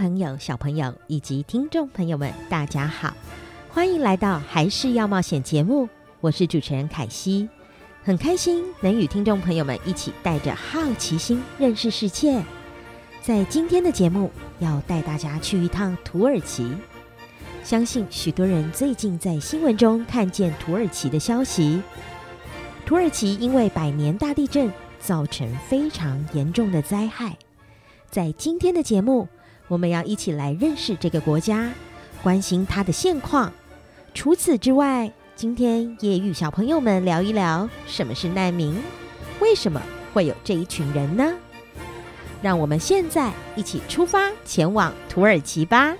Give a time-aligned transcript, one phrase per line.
[0.00, 3.12] 朋友、小朋友以及听众朋友们，大家好，
[3.68, 5.86] 欢迎来到《还是要冒险》节目。
[6.22, 7.46] 我是主持人凯西，
[8.02, 12.42] 很开心能与听众朋友们一起带着好奇心认识世界。
[13.20, 16.72] 在今天的节目，要带大家去一趟土耳其。
[17.62, 21.82] 相信许多人最近在新闻中看见土耳其的消息。
[22.86, 27.36] 土耳其因为百年大地震造成非常严重的灾害。
[28.10, 29.28] 在今天的节目，
[29.70, 31.70] 我们要一起来认识这个国家，
[32.24, 33.52] 关心它的现况。
[34.12, 38.76] 除此之外，今天也与小朋友们聊一聊什么是难民，
[39.38, 39.80] 为什么
[40.12, 41.32] 会有这一群人呢？
[42.42, 45.94] 让我们现在一起出发前往土耳其吧。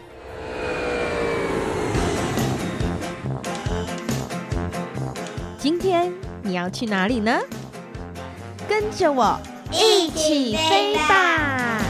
[5.57, 7.39] 今天你要去哪里呢？
[8.69, 9.39] 跟着我
[9.71, 11.81] 一起飞吧！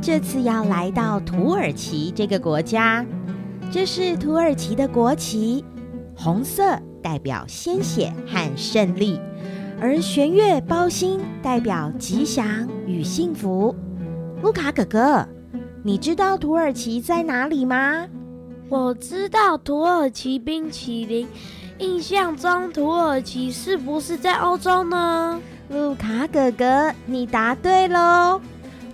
[0.00, 3.04] 们这次要来到土耳其这个国家，
[3.70, 5.62] 这是土耳其的国旗，
[6.16, 6.62] 红色
[7.02, 9.20] 代表鲜血和胜利，
[9.78, 13.76] 而弦月包心代表吉祥与幸福。
[14.42, 15.28] 卢卡哥哥，
[15.82, 18.06] 你知道土耳其在哪里吗？
[18.70, 21.28] 我知道土耳其冰淇淋，
[21.78, 25.38] 印象中土耳其是不是在欧洲呢？
[25.68, 28.40] 卢卡哥哥，你答对喽。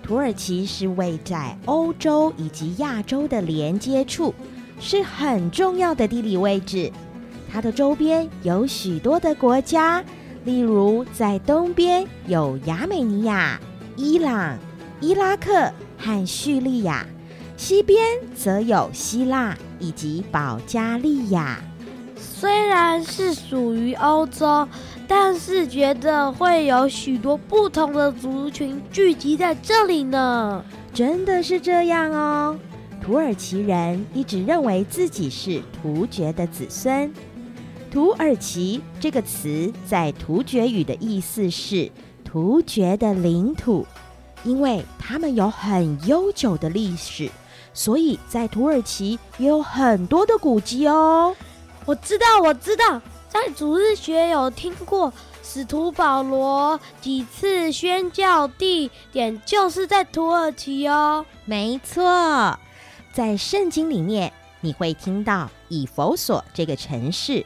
[0.07, 4.33] 土耳其是位在欧洲以及亚洲的连接处，
[4.79, 6.89] 是很重要的地理位置。
[7.51, 10.01] 它的周边有许多的国家，
[10.45, 13.59] 例如在东边有亚美尼亚、
[13.97, 14.57] 伊朗、
[15.01, 17.05] 伊拉克和叙利亚，
[17.57, 17.99] 西边
[18.33, 21.59] 则有希腊以及保加利亚。
[22.15, 24.67] 虽然是属于欧洲，
[25.07, 30.63] 但是觉得会有许多不同的族群聚集在这里呢。
[30.93, 32.57] 真的是这样哦。
[33.01, 37.11] 土耳其人一直认为自己是突厥的子孙。
[37.89, 41.89] 土耳其这个词在突厥语的意思是
[42.25, 43.87] 突厥的领土，
[44.43, 47.29] 因为他们有很悠久的历史，
[47.73, 51.33] 所以在土耳其也有很多的古迹哦。
[51.85, 53.01] 我知道，我知道，
[53.37, 61.23] 在主日学有听过，使徒保罗几次宣教地点就是在土耳其哦。
[61.45, 62.57] 没错，
[63.13, 67.45] 在圣经里面你会听到以弗所这个城市，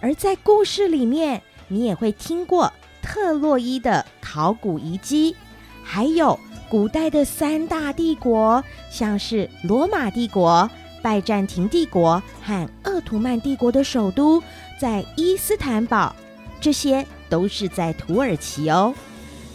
[0.00, 5.34] 而在故事里面你也会听过特洛伊的考古遗迹，
[5.82, 6.38] 还有
[6.70, 10.70] 古代的三大帝国，像是罗马帝国。
[11.02, 14.42] 拜占庭帝国和鄂图曼帝国的首都
[14.84, 16.14] 在伊斯坦堡，
[16.60, 18.92] 这些都是在土耳其哦。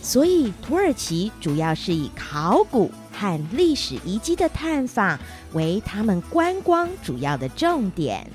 [0.01, 5.19] 所以土耳其主要是以考古和历史遗迹的探访
[5.53, 8.25] 为他们观光主要的重点。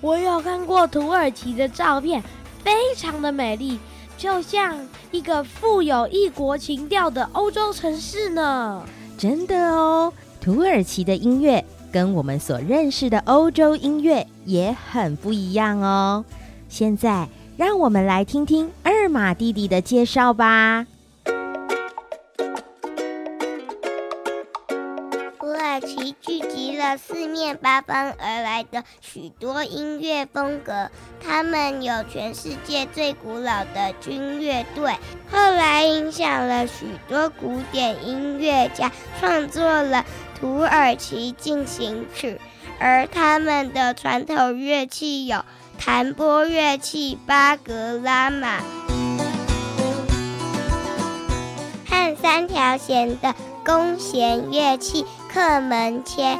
[0.00, 2.22] 我有看过土耳其的照片，
[2.62, 3.80] 非常的美丽，
[4.16, 4.78] 就像
[5.10, 8.80] 一个富有异国情调的欧洲城市呢。
[9.18, 11.64] 真的哦，土耳其的音乐。
[11.90, 16.24] 跟我们所认识的欧洲音乐也很不一样哦。
[16.74, 20.88] 现在，让我们来听听二马弟弟的介绍吧。
[25.38, 30.90] 土耳其聚集了四面八方而来的许多音乐风格。
[31.24, 34.96] 他们有全世界最古老的军乐队，
[35.30, 38.90] 后来影响了许多古典音乐家，
[39.20, 40.04] 创作了
[40.40, 42.40] 土耳其进行曲。
[42.80, 45.44] 而他们的传统乐器有
[45.84, 48.62] 弹拨乐器巴格拉玛
[51.86, 53.34] 和三条弦的
[53.66, 56.38] 弓弦乐器克门切。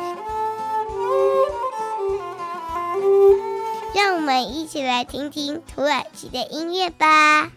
[3.94, 7.50] 让我们一起来听听土耳其的音乐吧。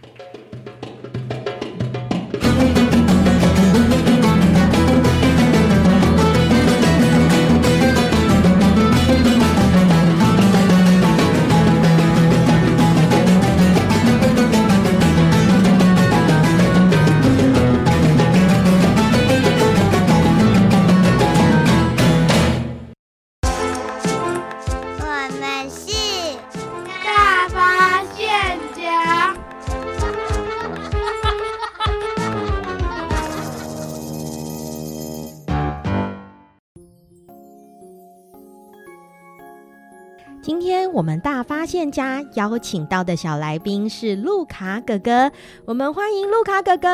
[41.68, 45.30] 现家邀请到的小来宾是路卡哥哥，
[45.66, 46.88] 我们欢迎路卡哥哥。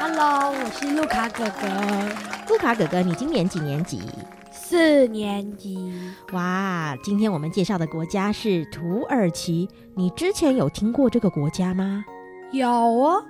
[0.00, 1.68] Hello，我是路卡哥哥。
[2.48, 4.02] 路卡哥哥，你今年几年级？
[4.50, 5.92] 四年级。
[6.32, 12.04] 哇，今天我们介绍的国家是土耳其，你之前有听过这个国家吗？
[12.50, 13.24] 有哦。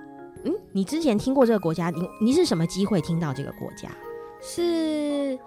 [0.45, 1.91] 嗯，你之前听过这个国家？
[1.91, 3.87] 你你是什么机会听到这个国家？
[4.41, 5.37] 是。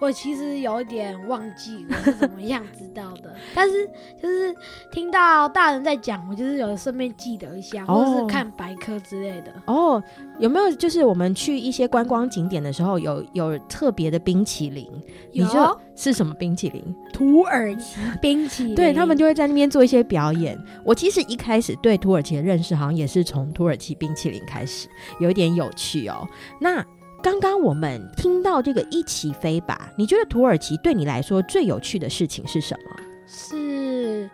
[0.00, 3.84] 我其实有一点忘记我是怎么样知道的，但是
[4.22, 4.54] 就是
[4.92, 9.52] 听到大人在讲，我就是有顺便记得一下，或者是看百科之类的。
[9.66, 10.02] 哦，
[10.38, 14.88] 有没有就是我们去一些观光景点的时候，有有特别的冰淇淋？
[15.32, 16.82] 有，你就是什么冰淇淋？
[17.12, 18.74] 土耳其 冰淇淋。
[18.76, 20.56] 对，他们就会在那边做一些表演。
[20.84, 26.24] 我其实一开始对土耳其的认识，好像也是从土耳其冰淇淋开始，有一点有趣哦。
[26.60, 26.84] 那。
[27.22, 32.96] 刚刚我们听到这个一起飞吧，你觉得土耳其对你来说最有趣的事情是什么？
[33.26, 34.30] 是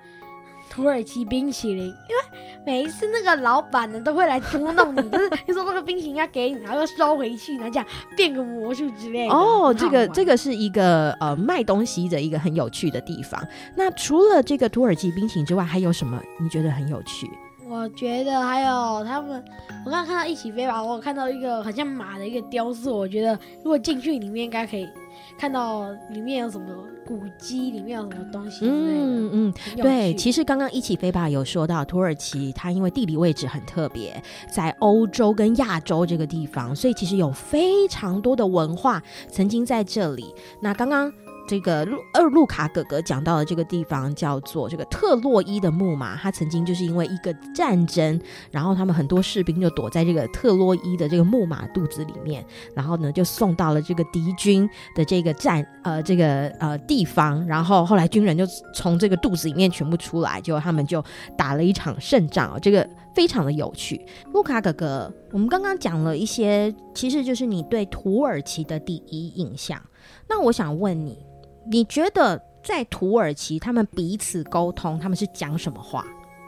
[0.71, 7.87] 土耳其冰淇淋，因为每一次那个老板呢都会来捉弄你，就是你说那个冰淇淋要给你，然后又收回去，然后这样
[8.17, 9.35] 变个魔术之类的。
[9.35, 13.43] 哦，这个这个是一个呃卖东西的一个很有趣的地方。
[13.77, 17.31] 那除了这个土耳其冰淇淋之外，还有什么你觉得很有趣？
[17.75, 19.45] 我觉得还有他们，
[19.85, 22.97] 我刚刚看到一起飞吧，我看到一个很像马的一个雕塑。
[22.97, 24.89] 我觉得如果进去里面，应该可以
[25.37, 26.67] 看到里面有什么
[27.05, 28.65] 古迹，里面有什么东西。
[28.65, 40.33] 嗯嗯，对，其实刚刚一起飞吧有说到土耳其，它因为地理位置很特别，在欧洲跟亚洲这个地方，所以其实有非常多的文化曾经在这里。
[40.61, 41.13] 那刚刚。
[41.47, 48.21] 这个路二路卡哥哥讲到的这个地方叫做这个特洛伊的木马，他曾经就是因为一个战争，
[48.51, 52.45] 然后他们很多士兵就躲在这个特洛伊的这个木马肚子里面，
[52.75, 61.05] 然后呢就送到了这个敌军的这个战呃这个呃地方，然后后来军人就从这个肚子里面全部出来，结果他们就
[61.37, 64.01] 打了一场胜仗，这个非常的有趣。
[64.33, 69.81] 路卡哥哥，我们刚刚讲了一些，其实就是你对土耳其的第一印象，
[70.27, 71.19] 那我想问你。
[71.67, 76.05] 你觉得在土耳其，他们彼此沟通，他们是讲什么话？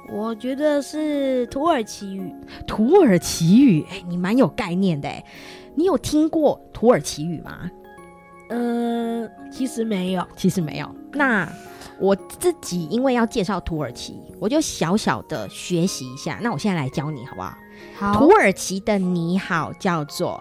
[0.09, 2.33] 我觉得是土耳其语。
[2.67, 5.25] 土耳其语，哎，你蛮有概念的哎。
[5.75, 7.71] 你有听过土耳其语吗？
[8.49, 10.95] 呃，其实没有，其实没有。
[11.13, 11.51] 那
[11.99, 16.39] 我自己因为要介绍土耳其，我就小小的学习一下。
[16.41, 17.59] 那我现在来教你好不好？
[17.99, 18.15] 好。
[18.15, 20.41] 土耳其的你好叫做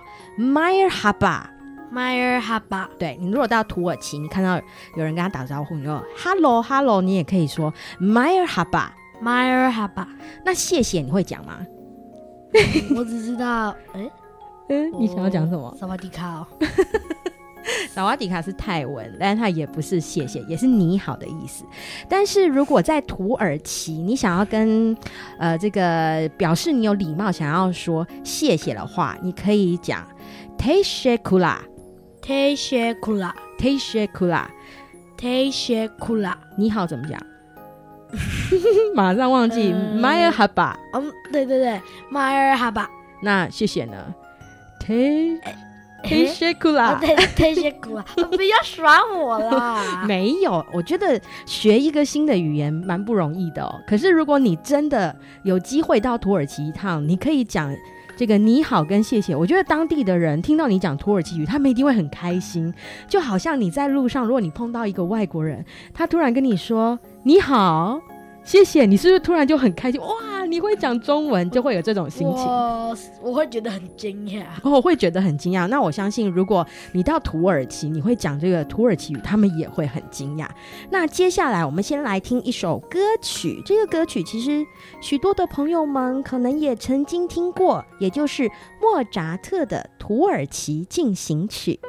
[1.96, 2.40] Merhaba。
[2.70, 4.58] Merhaba，对，你如果到土耳其，你看到
[4.98, 8.88] 有人跟他打招呼，你就 Hello Hello，你也可以说 Merhaba
[9.24, 10.06] Merhaba。
[10.44, 11.60] 那谢谢你会讲吗？
[12.96, 14.10] 我只知道， 哎，
[14.70, 15.74] 嗯，你想要讲什么？
[15.80, 16.48] 萨瓦迪卡哦，
[17.90, 21.66] 萨瓦迪卡是泰文，但是它也不是谢谢，也是你好的意思。
[22.08, 24.96] 但是如果在土耳其，你想要跟
[25.40, 30.06] 呃这个表示你有礼貌，想要说谢谢的话，你可以讲
[32.26, 37.20] Teşekkürler Teşekkürler，Teşekkürler，Teşekkürler，你好怎么讲？
[38.96, 40.74] 马上忘记 Merhaba。
[40.94, 41.80] 嗯，对对对
[42.12, 42.88] ，Merhaba。
[43.22, 43.94] 那谢谢呢
[46.04, 47.00] ？Teşekkürler。
[47.00, 48.04] 对，Teşekkürler。
[48.36, 50.04] 不要耍我啦！
[50.08, 53.80] 没有，我觉得学一个新的语言蛮不容易的哦。
[53.86, 57.72] 可是如果你真的有机会到土耳其一趟，你可以讲。
[58.18, 62.74] 这个你好跟谢谢，我觉得当地的人听到你讲土耳其语，他们一定会很开心，
[63.10, 68.02] 就好像你在路上，如果你碰到一个外国人，他突然跟你说你好。
[68.46, 70.00] 谢谢你，是不是突然就很开心？
[70.00, 72.46] 哇，你会讲中文，就会有这种心情。
[72.46, 75.68] 我我会觉得很惊讶，我会觉得很惊讶。
[75.68, 80.48] 那我相信，如果你到土耳其，你会讲这个土耳其语，他们也会很惊讶。
[80.92, 83.60] 那接下来，我们先来听一首歌曲。
[83.66, 84.64] 这个歌曲其实
[85.02, 88.48] 许多的朋友们可能也曾经听过，也就是
[88.80, 91.80] 莫扎特的《土耳其进行曲》。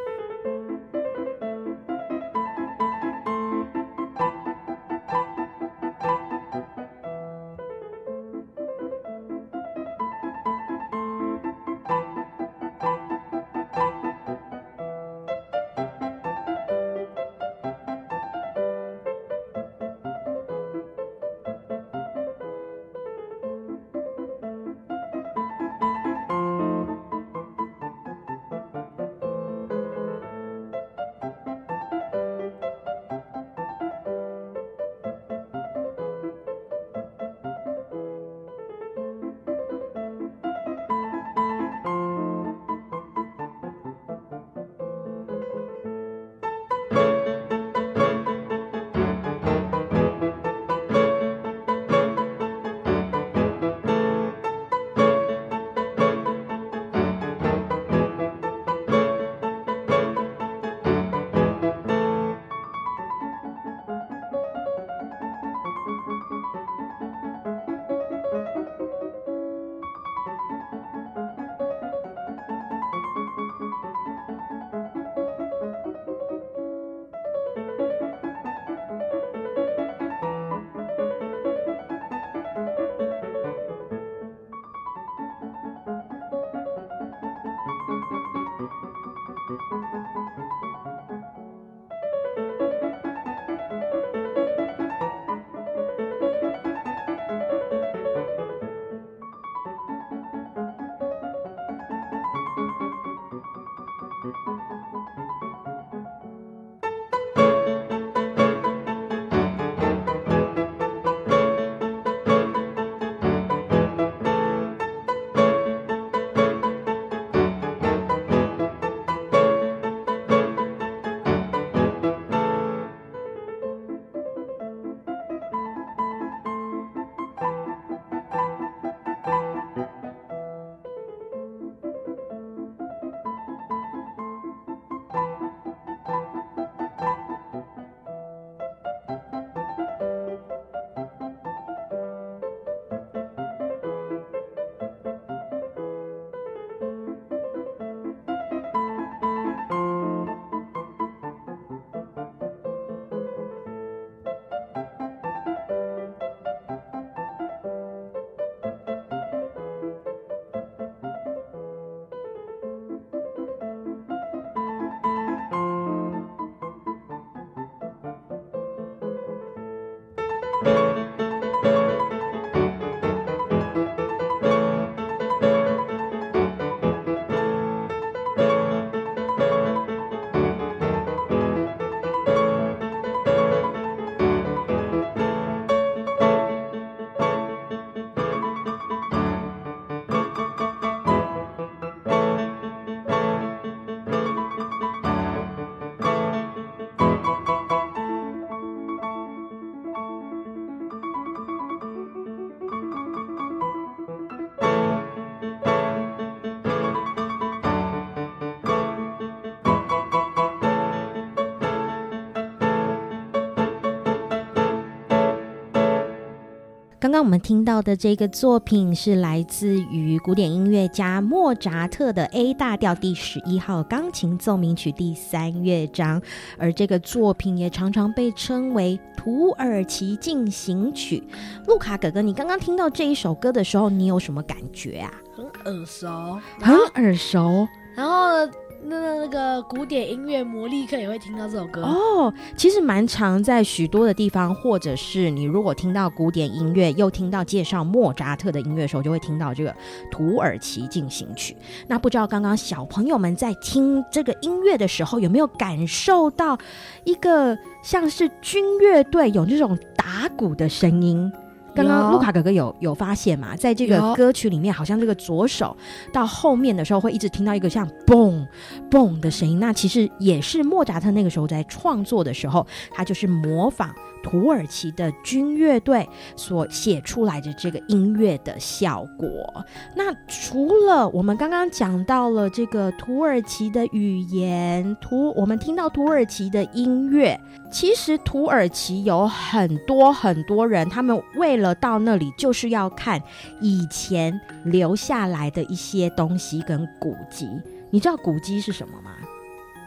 [217.16, 226.20] 刚刚我们听到的这个作品是来自于古典音乐家莫扎特的 A 大调第十一号钢琴奏鸣曲第三乐章，
[226.58, 231.26] 而这个作品也常常被称为土耳其进行曲。
[231.66, 235.10] 路卡哥哥，你刚刚听到这一首歌的时候，你有什么感觉啊？
[235.34, 238.46] 很耳熟，很耳熟，然后。
[238.84, 242.32] 那那个古典音乐魔力课也会听到这首歌哦。
[242.56, 249.74] 其实蛮常在许多的地方，或者是你如果听到古典音乐，又听到介绍莫扎特的音乐的时候，就会听到这个
[250.10, 251.56] 土耳其进行曲。
[251.86, 256.56] 那不知道刚刚小朋友们在听这个音乐的时候，有没有感受到
[257.04, 261.32] 一个像是军乐队有这种打鼓的声音？
[261.76, 263.54] 刚刚卢卡哥哥有有发现嘛？
[263.54, 265.76] 在这个歌曲里面，好像这个左手
[266.10, 268.46] 到后面的时候，会一直听到一个像嘣
[268.90, 269.60] 嘣的声音。
[269.60, 273.94] 那其实也是莫扎特那个时候在创作的时候，他就是模仿。
[274.28, 279.64] 土耳其的军乐队所写出来的这个音乐的效果。
[279.94, 287.40] 那除了我们刚刚讲到了这个土耳其的语言，土我们听到土耳其的音乐，
[287.70, 293.22] 其实土耳其有很多很多人，他们为了到那里，就是要看
[293.60, 297.48] 以前留下来的一些东西跟古迹。
[297.90, 299.12] 你知道古迹是什么吗？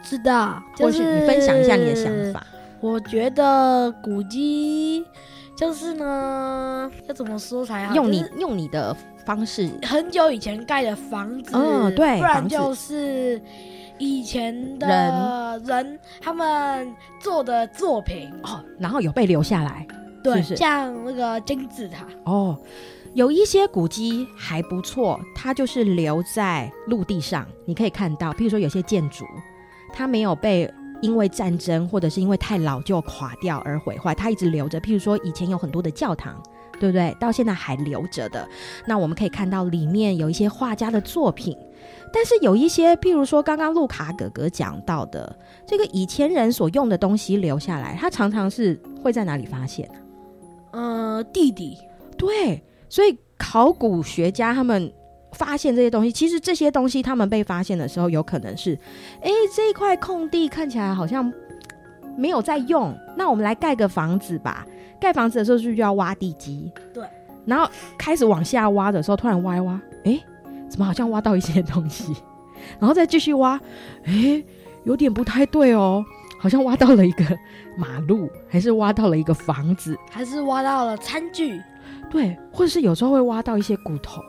[0.02, 2.42] 知道，或是你分享一下你的想法。
[2.80, 5.04] 我觉得古迹
[5.54, 7.94] 就是呢，要怎么说才好？
[7.94, 8.96] 用你用你的
[9.26, 13.40] 方式，很久以前盖的房子，嗯，对，不然就是
[13.98, 19.86] 以前的人，人他们做的作品哦，然后有被留下来，
[20.24, 22.58] 对，是是像那个金字塔哦，
[23.12, 29.26] 有一些古迹还不错，它就是留在陆地上，你可以看到，譬如说有些建筑，
[29.92, 30.72] 它没有被。
[31.00, 34.80] 因为战争或者是因为太老旧垮掉而毁坏，它一直留着。
[34.80, 36.40] 譬如说，以前有很多的教堂，
[36.78, 37.16] 对不对？
[37.18, 38.48] 到现在还留着的。
[38.86, 41.56] 那我们可以看到里面有一些画家的作品，
[42.12, 49.90] 但是有一些，譬如说刚刚路卡哥哥讲到的这个以前人所用的东西留下来，它常常是会在哪里发现？
[50.72, 51.78] 呃，地底。
[52.16, 54.92] 对，所以考古学家他们。
[55.40, 58.78] 发现这些东西，其实这些东西他们被发现的时候，有可能是，
[59.22, 61.32] 哎，这一块空地看起来好像
[62.14, 64.66] 没有在用，那我们来盖个房子吧。
[65.00, 66.70] 盖房子的时候是不是就要挖地基？
[66.92, 67.02] 对。
[67.46, 67.66] 然后
[67.96, 70.20] 开始往下挖的时候，突然挖一挖，哎，
[70.68, 72.14] 怎么好像挖到一些东西？
[72.78, 73.58] 然后再继续挖，
[74.04, 74.44] 哎，
[74.84, 76.04] 有点不太对哦，
[76.38, 77.24] 好像挖到了一个
[77.78, 81.58] 马路，还是挖到了一个房子，还是挖到了餐具？
[82.10, 84.20] 对，或者是有时候会挖到一些骨头。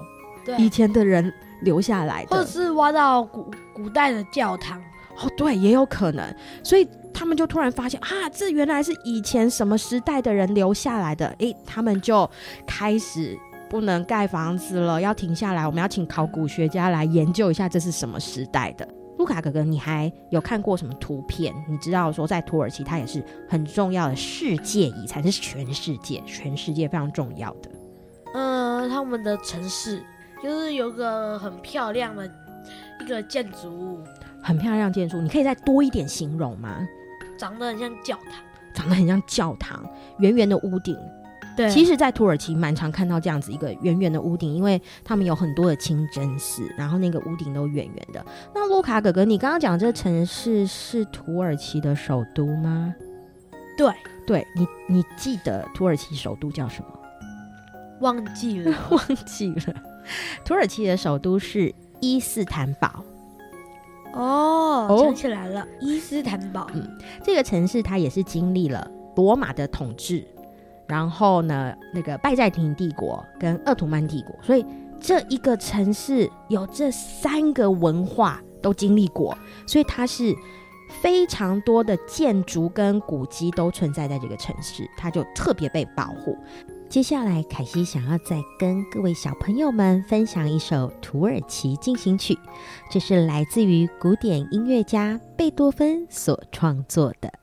[0.46, 4.82] 对以前的人留下来的，或者是挖到古古代的教堂
[5.18, 6.36] 哦，对，也有可能。
[6.64, 11.28] 所以他们就突然发现啊，这原来是以前什么时代的人留下来的。
[11.40, 12.28] 诶，他们就
[12.66, 13.38] 开始
[13.70, 15.68] 不能盖房子了，要停下来。
[15.68, 18.88] 我们要请考古学家来研究一下这是什么时代的。
[19.20, 21.54] 卢卡哥哥，你还有看过什么图片？
[21.70, 27.70] 你知道说在土耳其，它也是很重要的世界遗产，是全世界、全世界非常重要的。
[28.34, 30.02] 呃，他们的城市。
[30.44, 32.30] 就是有个很漂亮的
[33.00, 34.00] 一个建筑物，
[34.42, 36.88] 很漂亮建筑，你可以再多一点形容吗？
[37.38, 38.34] 长得很像教堂，
[38.74, 39.84] 长得很像教堂，
[40.20, 40.98] 圆圆的屋顶。
[41.58, 48.26] 对，其实，在土耳其蛮常看到这样子一个圆圆的屋顶，因为他们有很多的清真寺，然后那个屋顶都圆圆的。
[48.56, 52.96] 那路卡哥哥，你刚刚讲这个城市是土耳其的首都吗？
[53.78, 53.94] 对，
[54.26, 56.88] 对你，你记得土耳其首都叫什么？
[58.00, 59.74] 忘记了， 忘记了。
[60.46, 63.04] 土耳其的首都是伊斯坦堡。
[64.14, 66.68] 哦，想起来了，伊斯坦堡。
[66.74, 66.86] 嗯，
[67.24, 68.86] 这个城市它也是经历了
[69.16, 70.26] 罗马的统治，
[70.86, 74.66] 然后呢，那个拜占庭帝国跟鄂图曼帝国，所以
[75.00, 80.36] 这一个城市有这三个文化都经历过，所以它是
[81.02, 86.38] 非常多的建筑跟古迹都存在在这个城市，它就特别被保护。
[86.92, 92.38] 接下来，凯西想要再跟各位小朋友们分享一首土耳其进行曲，
[92.92, 97.41] 这是来自于古典音乐家贝多芬所创作的。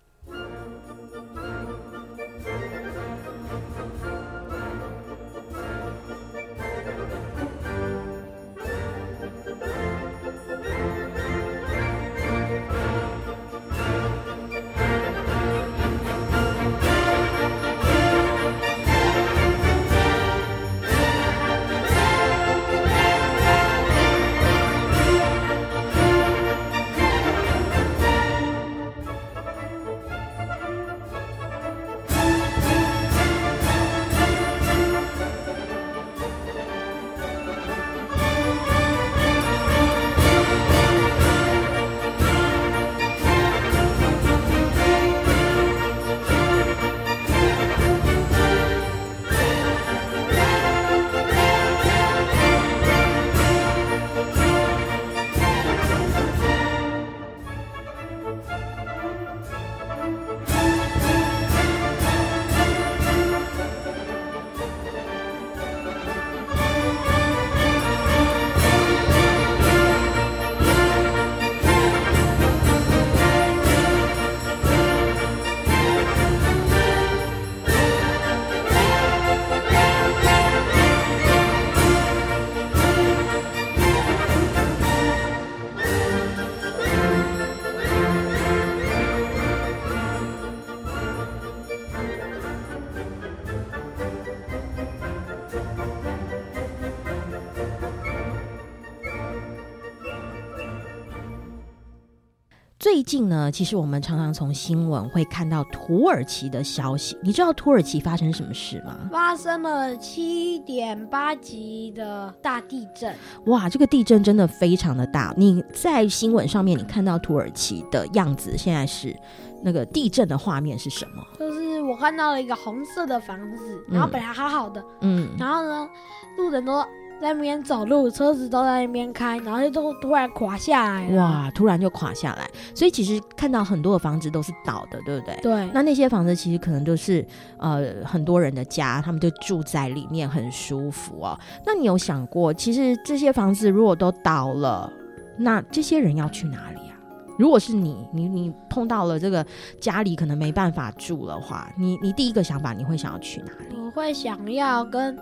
[103.09, 107.17] 近呢，其实我们常常从新闻会看到土耳其的消息。
[107.23, 109.09] 你知道土耳其发生什么事吗？
[109.11, 113.15] 发生了七点八级的大地震。
[113.47, 115.33] 哇，这个地震真的非常的大。
[115.39, 119.17] 你在新闻上面你看到土耳其的样子，现在是
[119.63, 121.25] 那个地震的画面是什么？
[121.39, 125.89] 就是我看到了一个红色的房子，然后本来好好的，嗯，然后呢，
[126.37, 126.85] 路人都。
[127.21, 131.09] 在那边走路，车子都在那边开，然后就突然垮下来。
[131.17, 131.51] 哇！
[131.55, 135.37] 突然就垮下来，所以其实看到很多的房子都是倒的，对不对？
[135.43, 135.71] 对。
[135.75, 137.27] 那那些房子其实可能就是
[137.59, 141.39] 呃很多人的家，他们就住在里面很舒服哦。
[141.67, 144.93] 那你有想过，其实这些房子如果都倒了，
[145.37, 146.95] 那这些人要去哪里啊？
[147.37, 149.45] 如果是你，你你碰到了这个
[149.81, 153.77] 家里可能没办法住的话，你你第一个想法你会想要去哪里？
[153.77, 155.19] 我会想要跟。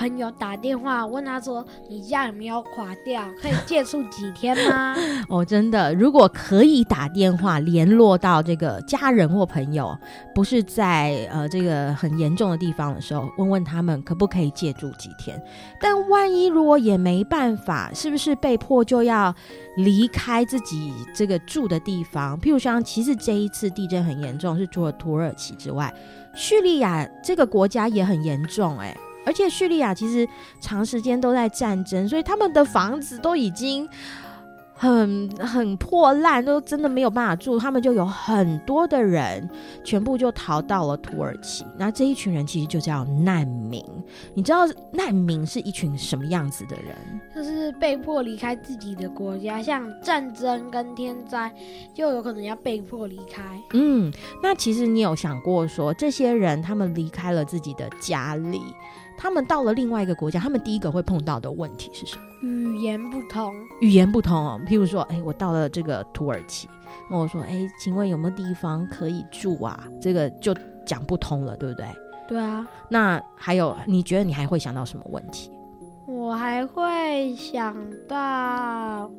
[0.00, 3.22] 朋友打电话问他说：“你家有没有垮掉？
[3.38, 4.96] 可以借住几天吗？”
[5.28, 9.94] 哦，真的，如果可以打电话联络到这个家人或朋友，
[10.34, 15.38] 不是在呃这个很严重的地方的时候，问问他们可不可以借住几天。
[15.78, 19.34] 但万一如果也没办法，是不是被迫就要
[19.76, 22.40] 离开自己这个住的地方？
[22.40, 25.92] 譬如像，其实这一次地震很严重，是除了土耳其之外，
[26.34, 28.96] 叙利亚这个国家也很严重，欸，哎。
[29.24, 30.28] 而且叙利亚其实
[30.60, 33.88] 长时间都在战争，所以他们的房子都已经
[34.72, 37.58] 很很破烂，都真的没有办法住。
[37.58, 39.46] 他们就有很多的人
[39.84, 41.66] 全部就逃到了土耳其。
[41.76, 43.84] 那这一群人其实就叫难民。
[44.32, 46.96] 你知道难民是一群什么样子的人？
[47.34, 51.52] 就是被迫离开自己的国家，像战争跟天灾，
[51.94, 53.42] 就有可能要被迫离开。
[53.74, 54.10] 嗯，
[54.42, 58.62] 那其实你有想过说，这些人他们离开了自己的家里？
[59.20, 62.22] 他们到了另外一个国家，他们第一个会碰到的问题是什么？
[62.40, 63.52] 语言不通。
[63.82, 66.66] 语言不通哦，譬如说，哎，我到了这个土耳其，
[67.10, 69.86] 那我说，哎，请问有没有地方可以住啊？
[70.00, 70.54] 这个就
[70.86, 71.86] 讲不通了，对不对？
[72.28, 72.66] 对啊。
[72.88, 75.50] 那还有，你觉得你还会想到什么问题？
[76.06, 77.76] 我还会想
[78.08, 79.10] 到，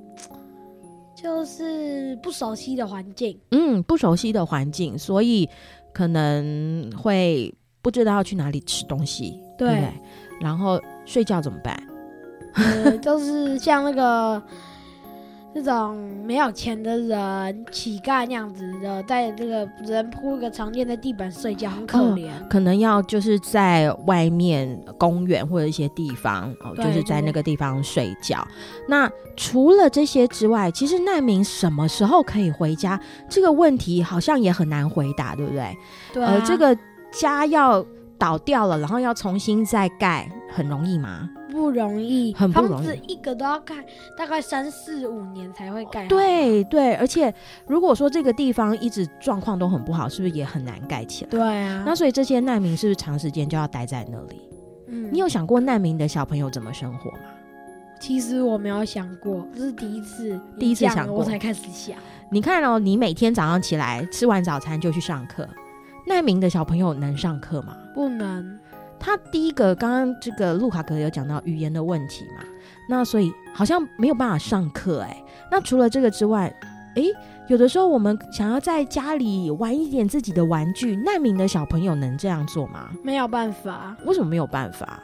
[1.15, 3.39] 就是不熟悉的环境。
[3.51, 5.47] 嗯，不熟悉的环境，所以
[5.93, 9.39] 可能会不知道要去哪里吃东西。
[9.57, 9.87] 对，
[10.39, 11.81] 然后睡觉怎么办？
[12.53, 14.41] 呃，就是像那个
[15.53, 22.29] 那种没有钱的人、乞丐那样子的，在这个人铺一个床垫的地板睡觉，很可怜。
[22.29, 28.45] 哦，可能要就是在外面公园或者一些地方哦，就是在那个地方睡觉。
[28.87, 32.99] 那除了这些之外，其实难民什么时候可以回家？
[33.29, 35.77] 这个问题好像也很难回答，对不对？
[36.13, 36.77] 对啊，呃，这个
[37.11, 37.85] 家要。
[38.21, 41.27] 倒掉了，然后要重新再盖，很容易吗？
[41.49, 42.85] 不容易，很不容易。
[42.85, 43.83] 房子一个都要盖，
[44.15, 46.07] 大概三四五年才会盖好。
[46.09, 47.33] 对对，而且
[47.65, 51.31] 如果说这个地方一直状况都很不好，是不是也很难盖起来？
[51.31, 51.83] 对啊。
[51.83, 54.39] 那所以这些难民是不是长时间就要待在那里？
[54.85, 57.23] 嗯，你有想过难民的小朋友怎么生活吗？
[57.99, 61.97] 其实我没有想过，这是第一次，第一次想过，我才开始想。
[62.29, 65.49] 你看哦，你每天早上起来吃完早餐就去上课。
[66.11, 67.77] 难民的小朋友能上课吗？
[67.95, 68.59] 不能。
[68.99, 72.43] 他第一个，刚刚这个路卡哥有讲到语言的问题嘛，
[72.89, 75.23] 那所以好像没有办法上课哎。
[75.49, 76.53] 那除了这个之外，
[76.95, 77.07] 诶，
[77.47, 82.89] 有的时候我们想要在家里玩一点自己的玩具，难民的小朋友能这样做吗？
[83.01, 83.95] 没有办法。
[84.05, 85.01] 为什么没有办法？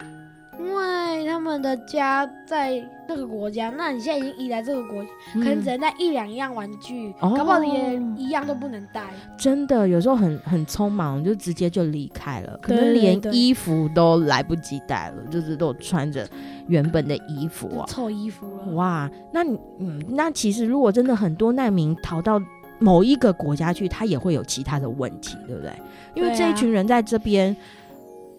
[0.81, 9.05] 因为他们的家在那个国家，那你现在已经移来这个国家，嗯、可能只能带一两样玩具，哦、搞不好也一样都不能带。
[9.37, 16.27] 真的，有时候很很匆忙，就直接就离开了，可能连衣服都来不及带了，就是都穿着
[16.67, 18.73] 原本的衣服啊，臭衣服了。
[18.73, 22.41] 哇，那你嗯，那其实如果真的很多难民逃到
[22.79, 25.71] 某一个国家去，他也会有其他的问题，对不对？
[26.13, 27.55] 因为这一群人在这边，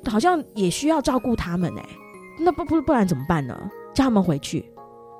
[0.04, 1.88] 啊、好像也需要照顾他们哎、欸。
[2.38, 3.58] 那不不不然怎么办呢？
[3.94, 4.64] 叫他们回去？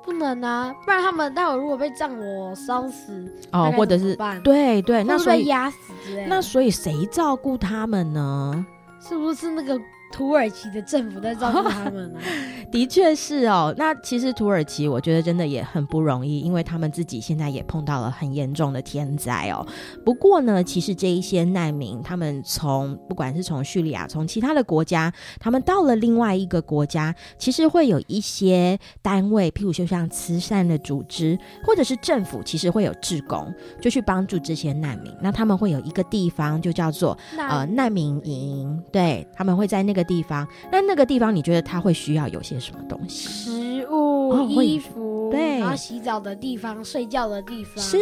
[0.03, 5.77] 不能啊，不然他们待会如果被战火烧死哦，或者是对对，那所以压死。
[6.27, 8.65] 那所以谁照顾他们呢？
[8.99, 9.79] 是不是那个？
[10.11, 12.19] 土耳其的政府在照顾他们呢？
[12.71, 13.73] 的确是哦。
[13.77, 19.65] 那其实土耳其，我觉得真的也很不容易，因为他们自己现在也碰到了很严重的天灾哦。
[20.03, 35.11] 不过呢，其实这一些难民，他们从不管是从叙利亚，从其他的国家，他们到了另外一个国家，其实会有一些单位，譬如说像慈善的组织，或者是政府，其实会有志工，就去帮助这些难民。
[35.21, 39.98] 那他们会有一个地方，就叫做呃难民营，对，他们会在那个。
[40.03, 43.27] 地方，那那个地方，你觉得他会需要有些什么东西？
[43.29, 47.97] 食物、哦、衣服，对，然后洗澡的地方、睡觉的地方是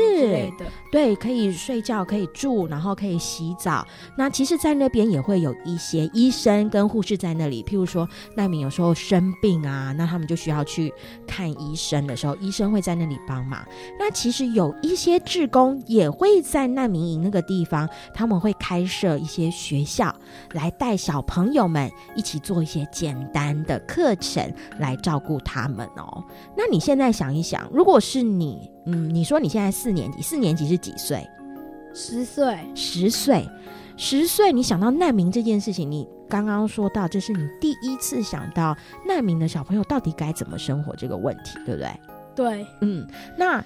[0.58, 0.66] 的。
[0.92, 3.86] 对，可以睡觉，可以住，然后可以洗澡。
[4.18, 7.64] 那其实，在那边也会有一些医生跟护士在那里。
[7.64, 10.94] 譬如说，难民有时候生病啊，那他们就需要去
[11.26, 13.66] 看医生的时候，医生会在那里帮忙。
[14.00, 20.14] 那其实有一些志工也会在难民营那个地方，他们会开设一些学校，
[20.54, 26.24] 来带小朋友们一起做一些简单的课程，来照顾他们哦。
[26.56, 31.28] 那你现在想一想，如果是你，嗯，你说你现在四年级，四年级是几岁？
[31.94, 33.50] 十岁，十岁，
[33.96, 34.54] 十岁。
[34.54, 38.76] 你想到难民这件事情，你刚刚说到，这是你第一次想到
[39.08, 41.90] 难民的小朋友到底该怎么生活这个问题，对不对？
[42.36, 43.08] 对，嗯。
[43.36, 43.64] 那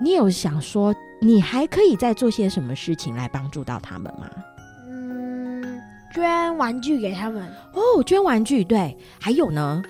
[0.00, 4.28] 你有想说，你还可以再做些什么事情来帮助到他们吗？
[6.12, 7.42] 嗯，捐玩具给他们。
[7.72, 8.96] 哦，捐玩具，对。
[9.20, 9.82] 还有呢？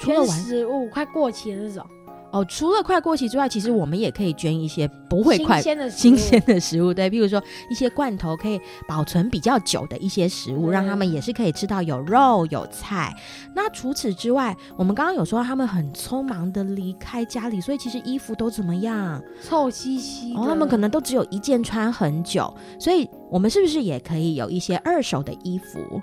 [0.00, 1.86] 除了玩食物快过期的那种。
[2.32, 7.40] 哦，除了快过期之外，其实我们也可以捐一些不会快新鲜的新鲜的食物， 对，譬如说
[7.70, 13.14] 一些罐头可以保存比较久的一些食物，让他们也是可以吃到有肉有菜。
[13.54, 19.22] 那除此之外，我们刚刚有说他们很匆忙的离开家里，所以其实衣服都怎么样？
[19.42, 20.32] 臭兮兮。
[20.34, 26.00] 哦，他们可能都只有一件穿很久，所以我们是不是也可以有一些二手的衣服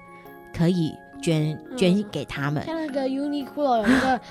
[0.55, 2.61] 可以捐捐给他们？
[2.63, 4.21] 嗯、像那个 Uniqlo 有那个。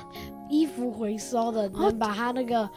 [0.49, 2.69] 衣服回收的，能把它那个，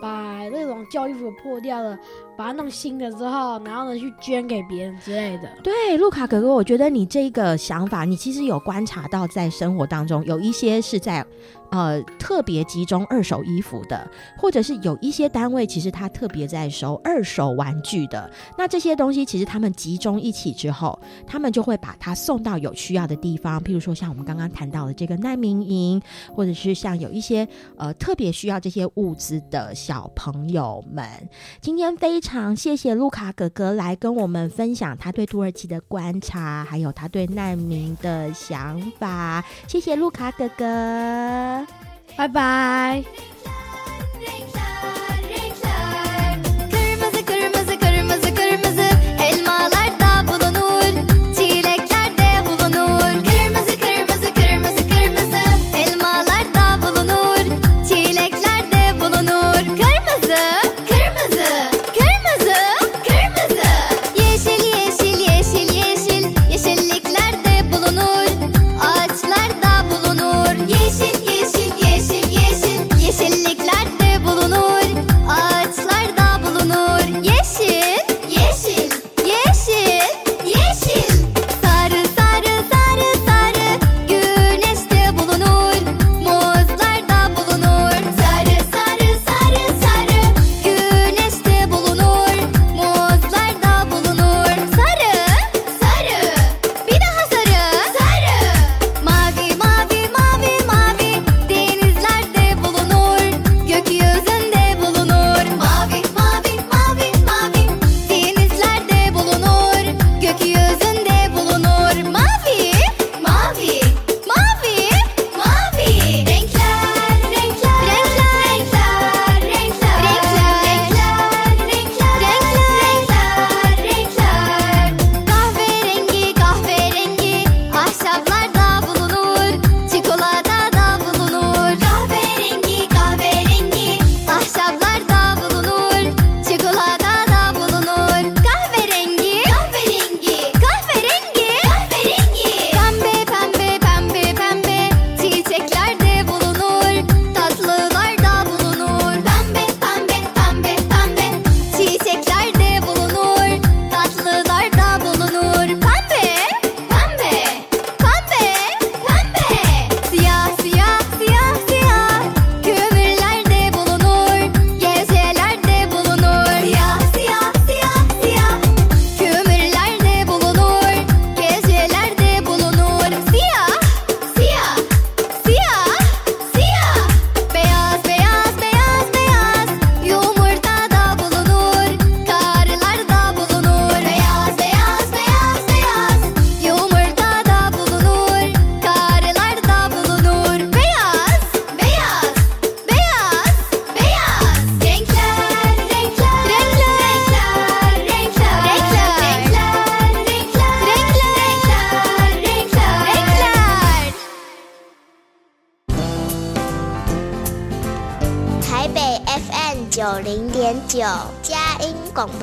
[0.00, 1.98] 把那种旧衣服破掉了，
[2.36, 5.48] 把它弄新的之后，然后呢去捐给别人之类的。
[5.62, 11.24] 对，路卡哥哥，我觉得你这个想法，你其实有观察到，在生活当中有一些是在。
[11.74, 14.08] 呃，特别集中二手衣服的，
[14.38, 18.30] 或者是有一些单位，其实他特别在收二手玩具的。
[18.56, 23.60] 那这些东西，其实他们集中一起之后，他们就会把它送到有需要的地方。
[23.60, 26.00] 譬如说，像我们刚刚谈到的这个难民营，
[26.32, 31.04] 或者是像有一些呃特别需要这些物资的小朋友们。
[31.60, 39.44] 今天非常谢谢路卡哥哥来跟我们分享他对土耳其的观察，还有他对难民的想法。
[39.66, 41.63] 谢谢路卡哥哥。
[42.16, 43.04] 拜拜。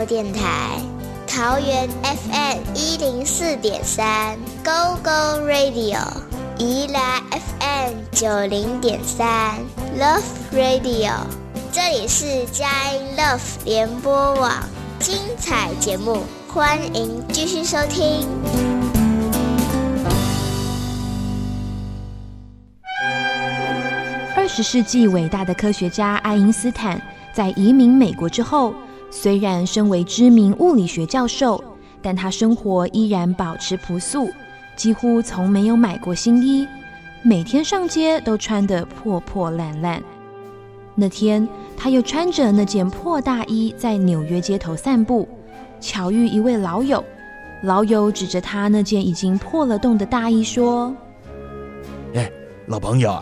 [0.02, 0.80] 播电台，
[1.28, 6.00] 桃园 FM 一零四点三 Go Go Radio，
[6.58, 9.60] 宜兰 FM 九零点三
[10.00, 11.12] Love Radio，
[11.72, 14.52] 这里是佳音 Love 联播网，
[14.98, 18.28] 精彩节目，欢迎继续收听。
[24.36, 27.00] 二十世纪伟大的科学家爱因斯坦
[27.32, 28.74] 在移民美国之后，
[29.12, 31.62] 虽然身为知名物理学教授，
[32.02, 34.30] 但他生活依然保持朴素，
[34.78, 36.65] 几乎从没有买过新衣，
[37.21, 40.02] 每天上街都穿得破破烂烂。
[40.95, 45.28] 那天，他又穿着那件破大衣在纽约街头散步，
[45.80, 47.04] 巧遇一位老友，
[47.63, 50.95] 老友指着他那件已经破了洞的大衣说
[52.15, 52.32] ：“哎，
[52.65, 53.21] 老朋友。”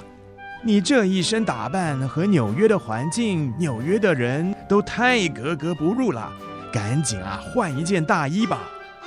[0.61, 6.29] 你这一身打扮和纽约的环境、纽约的人都太格格不入了，
[6.71, 8.59] 赶紧啊换一件大衣吧。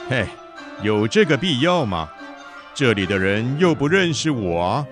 [0.09, 0.27] 嘿，
[0.83, 2.09] 有这个必要吗？
[2.75, 4.85] 这里的人又不认识我，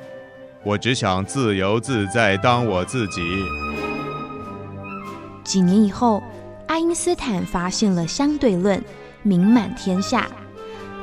[0.62, 3.22] 我只想自由自在当我自己。
[5.42, 6.22] 几年以后，
[6.66, 8.84] 爱因斯坦发现了相对论，
[9.22, 10.26] 名满天下。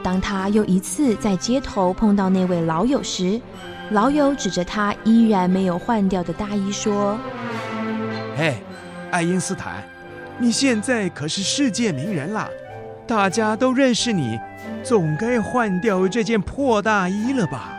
[0.04, 3.42] 当他又一次在街头碰到那位老友时，
[3.92, 7.18] 老友指着他依然没有换掉的大衣说
[8.38, 8.56] ：“嘿，
[9.12, 9.82] 爱因斯坦，
[10.38, 12.50] 你现在可是世界名人啦，
[13.08, 14.38] 大家都认识你，
[14.84, 17.74] 总该换掉这件破大衣了吧？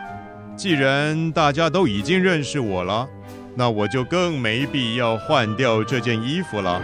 [0.55, 3.07] 既然大家都已经认识我了，
[3.53, 6.81] 那我就更没必要换掉这件衣服了。”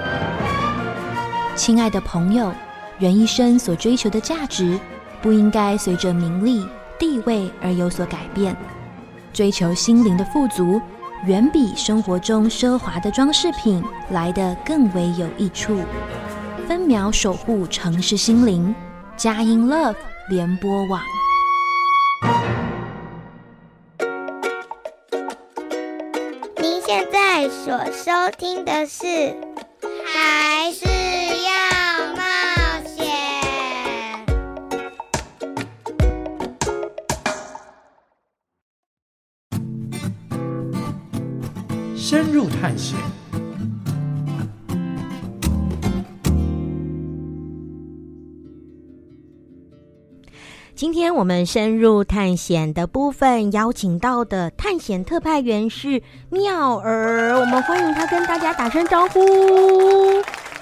[1.55, 2.53] 亲爱的朋友，
[2.99, 4.79] 人一生所追求的价值，
[5.19, 6.63] 不应该随着名利
[6.99, 8.55] 地位而有所改变。
[9.35, 10.81] 追求心灵的富足，
[11.25, 15.77] 远比生活中奢华的装饰品来得更为有益处。
[16.65, 18.73] 分秒守护城市心灵，
[19.17, 19.97] 佳音 Love
[20.29, 21.01] 联播网。
[26.61, 29.35] 您现在所收听的是
[30.05, 30.85] 还是
[42.07, 42.95] 深入探险。
[50.75, 59.19] 今天我们深入探险的部分，邀请到的探险特派员是妙儿，我们欢迎他跟大家打声招呼。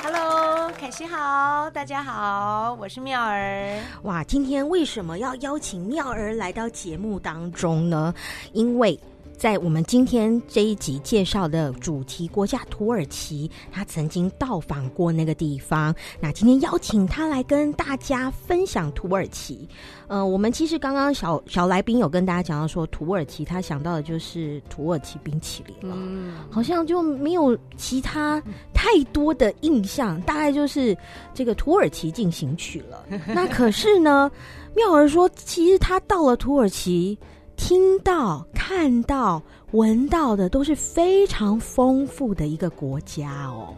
[0.01, 3.81] Hello，凯西好，大家好，我是妙儿。
[4.03, 8.13] 哇，今天为什么要邀请妙儿来到节目当中呢？
[8.53, 8.97] 因为
[9.43, 15.93] 在我们今天这一集介绍的主题国家土耳其，他曾经到访过那个地方。
[16.21, 19.67] 那今天邀请他来跟大家分享土耳其。
[20.07, 28.41] 呃，我们其实刚刚小小来宾有跟大家讲到说，土耳其他想到的就是土耳其冰淇淋了，嗯，好像就没有其他
[28.73, 30.97] 太多的印象，大概就是
[31.33, 33.05] 这个土耳其进行曲了。
[33.27, 34.31] 那可是呢，
[34.73, 37.19] 妙儿说，其实他到了土耳其。
[37.65, 43.73] 听到、看到、闻到的都是非常丰富的一个国家哦。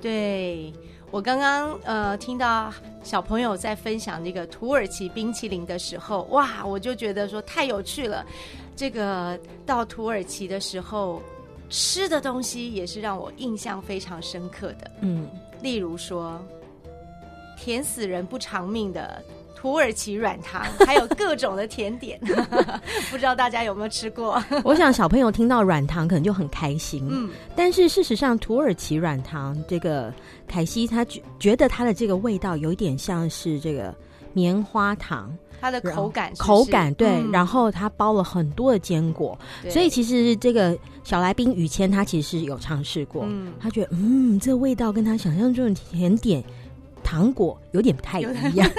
[0.00, 0.72] 对，
[1.10, 8.24] 我刚刚呃听到小朋友在分享这个土耳其冰淇淋的时候，哇，我就觉得说太有趣了。
[8.76, 11.20] 这个到土耳其的时候
[11.68, 14.88] 吃的东西也是让我印象非常深刻的。
[15.00, 15.28] 嗯，
[15.60, 16.40] 例如说
[17.58, 19.20] 甜死人不偿命的。
[19.64, 22.20] 土耳其软糖，还有各种的甜点，
[23.10, 24.38] 不知道大家有没有吃过？
[24.62, 27.08] 我想小朋友听到软糖可能就很开心。
[27.10, 30.12] 嗯，但是事实上，土耳其软糖这个
[30.46, 33.94] 凯西他觉觉得它的这个味道有一点像是这个
[34.34, 39.38] 棉花糖，它的口感是是口感对，嗯、然后它包了很多的坚果，
[39.70, 46.44] 所以其实这个小来宾雨谦他其实是有尝试过，嗯，他觉得嗯，这味道跟他想象中的甜点。
[47.06, 48.22] 糖果有点不太一
[48.54, 48.70] 样。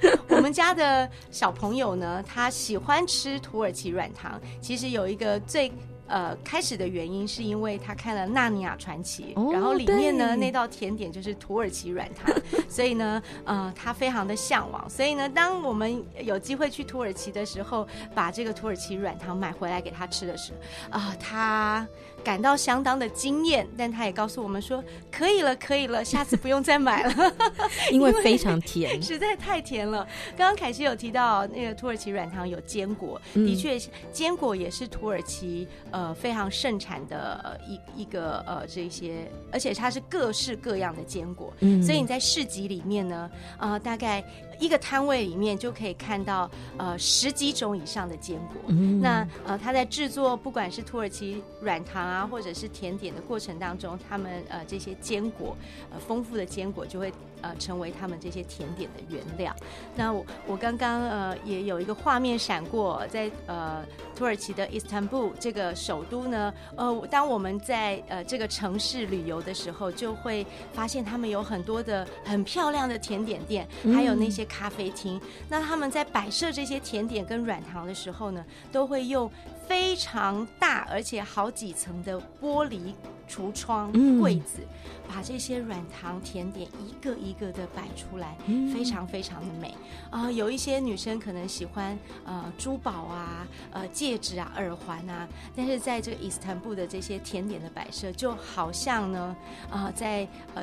[0.28, 4.40] 我们家的小朋友呢，他喜欢吃土耳其软糖。
[4.60, 5.72] 其实有一个最
[6.06, 12.34] 呃开始的原因，是因为他看了《纳尼亚传奇》哦，然后里面呢那道甜点就是土耳其软糖，
[12.68, 14.88] 所以呢，呃，他非常的向往。
[14.88, 20.52] 所以呢，当我们有机会去土耳其的时候，把这个土耳其软糖买回来给他吃的时
[20.90, 21.86] 候，啊、呃，他。
[22.26, 27.32] 感到相当的惊艳，但他也告诉我们说，可以了，可以了，下次不用再买了，
[27.92, 30.04] 因为非常甜， 实在太甜了。
[30.36, 33.78] 刚刚凯西有提到那个土耳其软糖有坚果，嗯、的确，
[34.10, 44.24] 坚果也是土耳其呃非常盛产的呃一一个呃这些，而且它是各式各样的坚果，嗯、所以你在市集里面呢，呃，大概
[44.58, 48.56] 一个摊位里面就可以看到呃十几种以上的坚果。
[48.68, 55.56] 嗯、那呃，他在制作不管是土耳其软糖啊，或者是甜点的过程当中，他们呃这些坚果
[55.90, 59.54] 呃丰富的坚果就会呃成为他们这些甜点的原料。
[59.94, 63.84] 那我我刚刚呃也有一个画面闪过，在呃
[64.14, 75.16] 土耳其的伊斯坦布这个首都呢，呃，当我们在呃这个城市旅游的时候，就会发现他们有很多的很漂亮的甜点店，还有那些咖啡厅。
[75.16, 79.30] 嗯、那他们在摆设这些甜点跟软糖的时候呢，都会用
[79.66, 82.94] 非常大而且好几层的玻璃
[83.28, 83.90] 橱窗
[84.20, 89.74] 柜子，嗯、把这些软糖甜点一个一个的摆出来，嗯、非常非常的美
[90.10, 90.32] 啊、呃！
[90.32, 99.36] 有一些女生可能喜欢呃珠宝啊、呃戒指啊、耳环啊，但是在这个伊斯坦布的这些甜点的摆设，就好像呢
[99.70, 100.62] 啊、呃、在呃。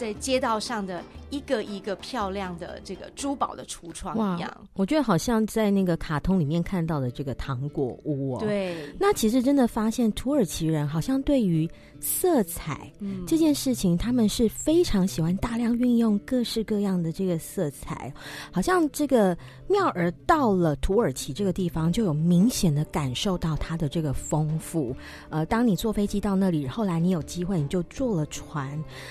[0.00, 8.38] 在街道上的一个一个漂亮的这个珠宝的橱窗一样，我觉得好像在那个卡通里面看到的这个糖果屋哦。
[8.40, 11.68] 对，那其实真的发现土耳其人好像对于
[12.00, 12.90] 色彩
[13.26, 18.10] 这件事情，他们是非常喜欢大量运用各式各样的这个色彩，
[18.50, 19.36] 好像这个
[19.68, 24.96] 妙儿到了土耳其这个地方，就有明显的感受到它的这个丰富。
[25.28, 28.66] 呃，当你坐飞机到那里，后来你有机会你就坐了船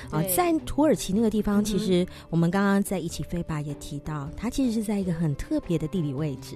[0.10, 6.56] 啊，呃，在土耳其那个地方，其实我们刚刚在一起飞吧也提到，它其实是在一个很特别的地理位置，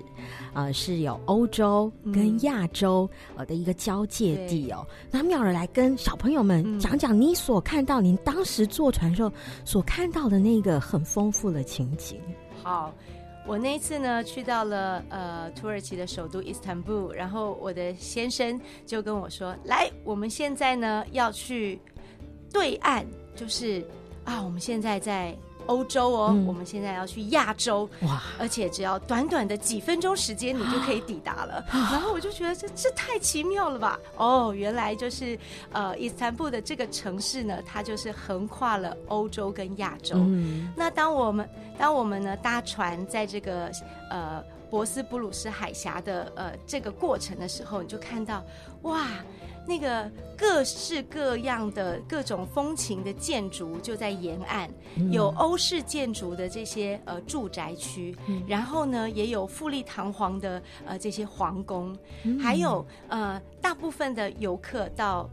[0.54, 4.84] 啊，呃，是有欧洲跟亚洲呃的一个交界地哦。
[5.12, 6.18] 那妙儿来跟小。
[6.24, 9.30] 朋友们，讲讲你所看到，您当时坐船时候
[9.66, 12.18] 所看到的那个很丰富的情景。
[12.64, 12.94] 好，
[13.46, 21.78] 我那一次呢去到了呃土耳其的首都伊斯坦布，然后我的先生就跟我说：“来，我们现在呢要去
[22.54, 23.04] 对岸，
[23.36, 23.86] 就是
[24.26, 28.22] 啊，我们现在在。”欧洲哦，嗯、我们现在要去亚洲哇！
[28.38, 31.64] 而且只要短短的几分钟时间，你就可以抵达了。
[31.70, 33.98] 啊、然后我就觉得这这太奇妙了吧！
[34.18, 35.40] 哦，原来就是
[35.72, 40.18] 呃，伊斯坦布的这个城市呢，它就是横跨了欧洲跟亚洲。
[40.18, 43.72] 嗯、那当我们当我们呢搭船在这个
[44.10, 48.44] 呃博斯布鲁斯海峡的呃这个过程的时候，你就看到
[48.82, 49.08] 哇！
[49.66, 65.30] 那个各式各样的各种风情的建筑就在沿岸，嗯、有欧式建筑的这些呃住宅区，嗯、然后呢也有富丽堂皇的呃这些皇宫，嗯、还有呃大部分的游客到。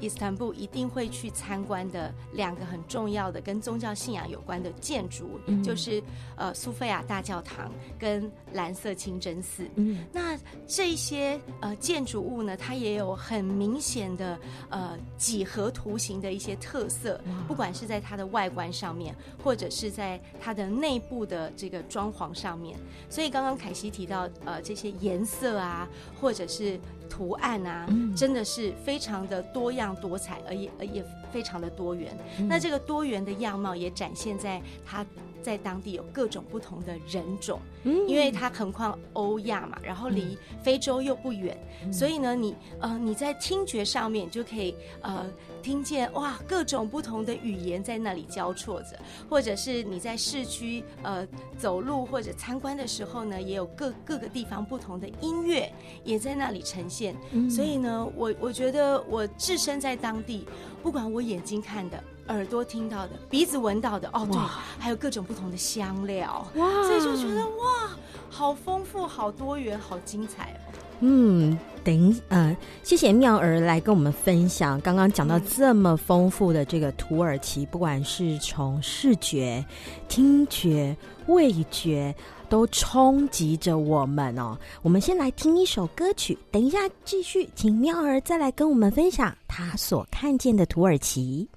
[0.00, 6.02] 伊斯坦布一定会去参观的两个很重要的跟宗教信仰有关的建筑，嗯、就是
[6.36, 9.68] 呃苏菲亚大教堂跟蓝色清真寺。
[9.76, 14.38] 嗯，那这些呃建筑物呢，它也有很明显的
[14.70, 22.78] 呃几何图形的一些特色，不管是在它的外观上面，或者是在它的内部的这个装潢上面。
[23.08, 25.88] 所以刚刚凯西提到呃这些颜色啊，
[26.20, 26.78] 或者是。
[27.08, 32.16] 图案啊，嗯、真的是非常的多样多彩，而也而也非常的多元。
[32.38, 35.04] 嗯、那这个多元的样貌也展现在它
[35.42, 45.26] 在当地有各种不同的人种，嗯、因为它横跨欧亚嘛，然后离非洲又不远，嗯、所以呢，你呃你在听觉上面就可以呃。
[45.62, 48.98] 听见哇，各种不同的语言在那里交错着，
[49.28, 55.72] 或者是你在市区呃走路或者参观的时候呢，也有各各个地方不同的音乐
[56.04, 57.16] 也在那里呈现。
[57.32, 60.46] 嗯、所以呢，我我觉得我置身在当地，
[60.82, 64.38] 不管我眼睛看的、耳朵听到的、鼻子闻到的，哦对，
[64.78, 67.90] 还有各种不同的香料，哇，所以就觉得哇，
[68.30, 70.67] 好丰富、好多元、好精彩哦。
[71.00, 74.80] 嗯，等呃，谢谢妙儿来跟我们分享。
[74.80, 79.64] 刚刚讲到这么丰富的这个土耳其，不管是从视觉、
[80.08, 80.96] 听觉、
[81.26, 82.14] 味觉，
[82.48, 84.58] 都冲击着我们哦。
[84.82, 91.48] 我们先来听一首歌曲，等一下继续，请妙儿再来跟我们分享她所看见的土耳其。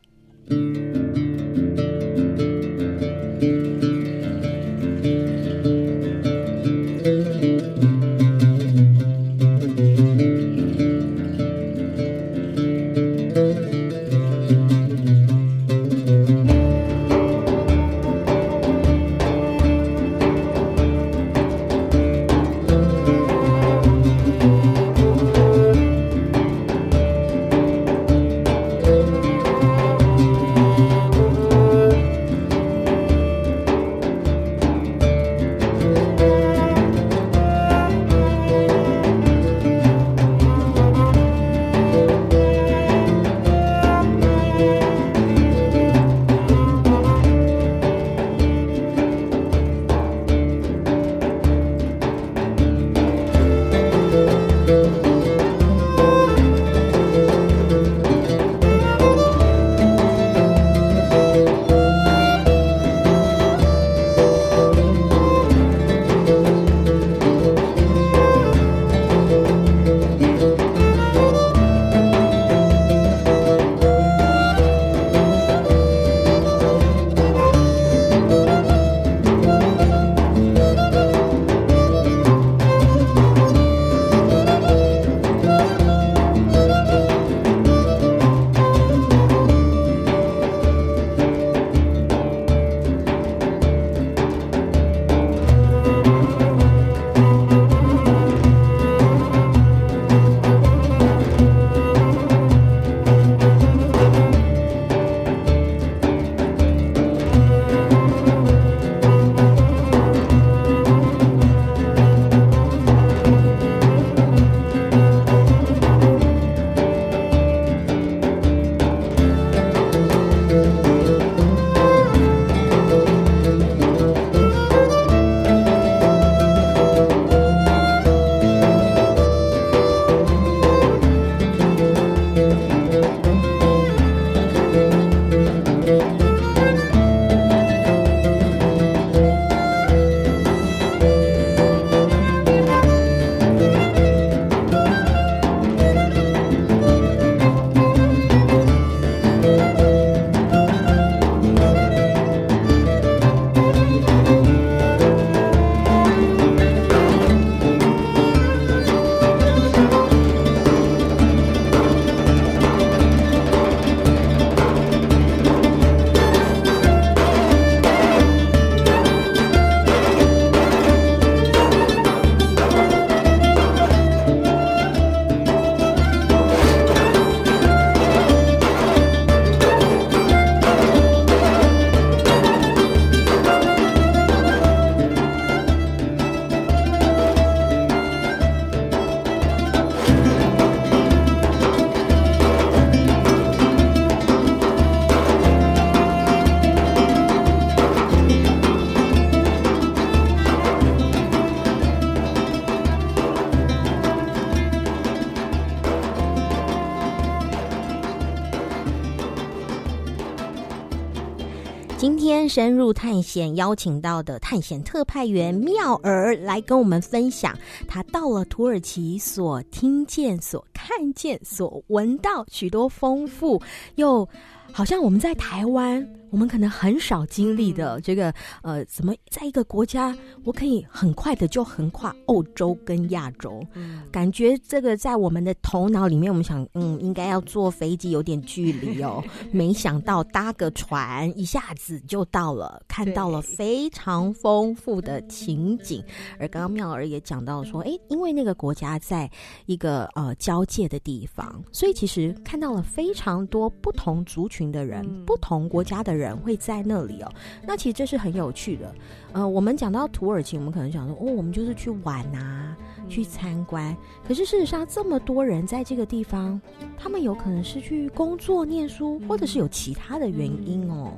[212.01, 217.55] 今天深入探险邀请到的探险特派员妙儿来跟我们分享，
[217.87, 223.61] 他到了土耳其所听见、所看见、所闻到许多丰富
[223.97, 224.27] 又
[224.71, 226.03] 好像我们在台湾。
[226.31, 230.15] 我们可能很少经历的这个，呃，怎么在一个国家，
[230.45, 239.21] 我可以很快的就横跨欧洲跟亚洲，嗯，感觉这个在我们的头脑里面，我们想，嗯，应该要坐飞机有点距离哦，
[239.51, 246.01] 没想到搭个船一下子就到了，看到了非常丰富的情景。
[246.39, 249.29] 而刚刚妙儿也讲到说，哎，因为那个国家在
[249.65, 256.20] 一个呃交界的地方，所以其实看到了非常多不同族群的人，不同国家的人。
[256.21, 257.31] 人会在那里哦，
[257.65, 258.93] 那其实这是很有趣的。
[259.33, 262.75] 呃，我们讲到土耳其，我们可能想说，哦，我们就是去玩啊，
[263.09, 263.95] 去参观。
[264.27, 266.61] 可是事实上，这么多人在这个地方，
[266.97, 271.13] 他们有可能是去工作、念书，或者是有其他的原因哦。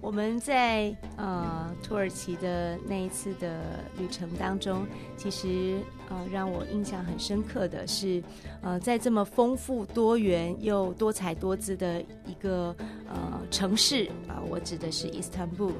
[0.00, 3.60] 我们在呃土耳其的那一次的
[3.98, 4.86] 旅程当中，
[5.16, 5.78] 其实
[6.08, 8.22] 呃让我印象很深刻的是，
[8.62, 12.74] 呃在这么丰富多元又多彩多姿的一个
[13.08, 15.72] 呃城市啊、我指的是伊斯坦布，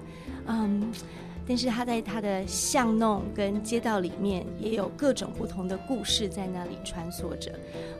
[0.47, 0.93] 嗯。
[1.47, 7.53] 但是他在他的巷弄跟街道里面，也有各种不同的故事在那里穿梭着。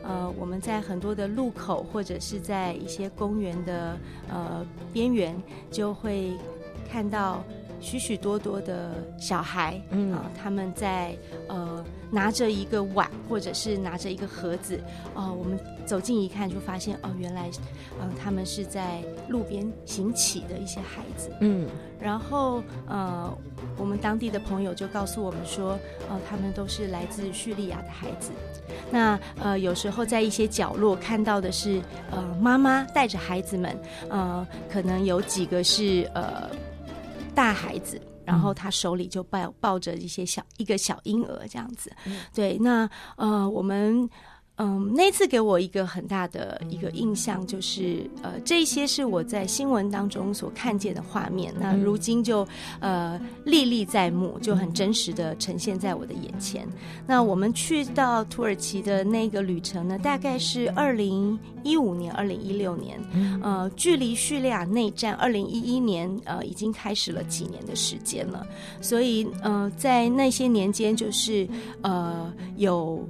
[0.03, 3.97] 呃，我们在很多的路口或者是在一些公园的
[4.29, 5.35] 呃边缘，
[5.69, 6.31] 就会
[6.89, 7.43] 看到
[7.81, 11.15] 许许多多的小孩，嗯他们在
[11.47, 14.79] 呃拿着一个碗或者是拿着一个盒子，
[15.15, 17.49] 哦、呃，我们走近一看就发现，哦、呃，原来，
[17.99, 21.67] 嗯、呃，他们是在路边行乞的一些孩子，嗯，
[21.99, 23.35] 然后呃，
[23.77, 25.79] 我们当地的朋友就告诉我们说，
[26.09, 28.31] 呃，他们都是来自叙利亚的孩子。
[28.91, 33.75] 那呃，有时候在一些角落看到的是，呃，妈妈带着孩子们，
[34.09, 36.49] 呃，可能有几个是呃。
[37.33, 41.91] 大孩子，然后他手里就抱抱着一些小一个小婴儿这样子，
[42.33, 44.09] 对，那呃我们。
[44.63, 52.47] 嗯，那次给我一个很大的一个印象，就是呃，这些是我在新闻当中所看见的画面，那如今就
[52.79, 56.67] 呃历历在目，就很真实的呈现在我的眼前。
[57.07, 62.99] 那我们去到土耳其的那个旅程呢，大概是二零一五年、二零一六年，
[63.41, 68.45] 呃，距离叙利亚内战二零一一年呃已经开始了几年的时间了，
[68.79, 71.47] 所以呃，在那些年间，就是
[71.81, 73.03] 呃有。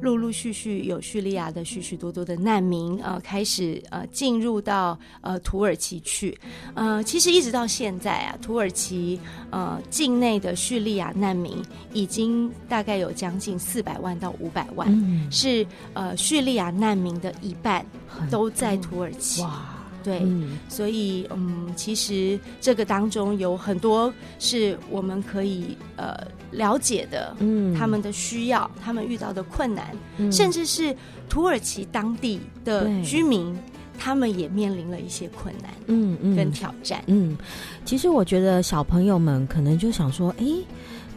[0.00, 6.38] 陆陆续续有叙利亚的许许多多的难民呃开始呃进入到呃土耳其去，
[6.74, 9.18] 呃其实一直到现在啊，土耳其
[9.50, 11.56] 呃境内的叙利亚难民
[11.92, 17.84] 已经大概有将近四百万到五百万，嗯、是呃叙利亚难民的一半
[18.30, 19.42] 都在土耳其。
[19.42, 19.72] 哇
[20.04, 26.16] 对，嗯、所以嗯，其实这个当中有很多是我们可以呃
[26.50, 30.94] 了解的，嗯，他们的需要，他们遇到的困难，嗯、甚至是
[31.28, 33.56] 土耳其当地的居民，
[33.98, 37.38] 他们也面临了一些困难，嗯嗯，跟挑战嗯，嗯。
[37.84, 40.46] 其实我觉得小朋友们可能就想说，哎。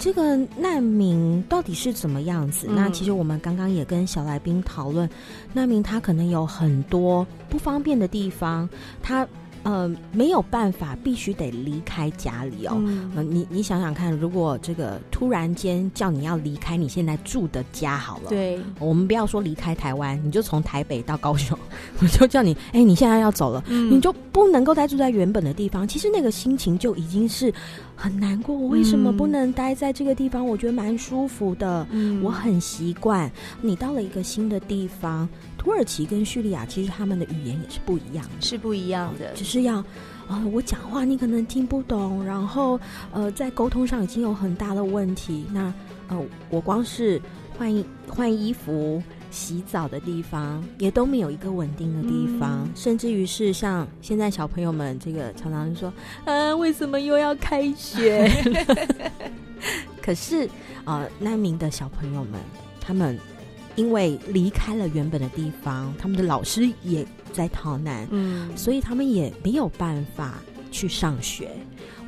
[0.01, 2.67] 这个难民到底是怎么样子？
[2.69, 5.09] 嗯、那其实我们刚刚也跟小来宾讨论，
[5.51, 8.69] 难民他可能有很多不方便的地方，
[9.03, 9.27] 他。
[9.63, 12.75] 呃，没有办法，必须得离开家里哦。
[12.77, 21.57] 嗯，呃、你你想想看，如果这个突然间叫你要离开你现在住的家，好了，对，我们不要说离开台湾，你就从台北到高雄，
[22.01, 25.87] 我就叫你，哎，你现在要走了，嗯、你就不能够再住在原本的地方。
[25.87, 27.53] 其实那个心情就已经是
[27.95, 28.55] 很难过。
[28.55, 30.45] 我为什么不能待在这个地方？
[30.45, 33.29] 我觉得蛮舒服的，嗯、我很习惯。
[33.61, 35.27] 你到了一个新的地方。
[35.59, 39.33] 土耳其跟叙利亚其实他们的语言也是不一样的，是不一样的。
[39.33, 39.83] 就是要，
[40.27, 42.79] 呃，我讲话你可能听不懂，然后
[43.11, 45.45] 呃，在沟通上已经有很大的问题。
[45.51, 45.73] 那
[46.07, 46.17] 呃，
[46.49, 47.21] 我光是
[47.57, 55.91] 换衣换衣服、洗澡的地方也都没有一个稳定的地方，嗯、甚至于是像现在小朋友们这个常常说，
[56.25, 58.29] 嗯、呃，为什么又要开学？
[60.01, 60.49] 可是
[60.85, 62.39] 呃，难民的小朋友们
[62.79, 63.17] 他们。
[63.75, 70.39] 因为离开了原本的地方，他们的老师也在逃难，嗯，所以他们也没有办法
[70.71, 71.51] 去上学。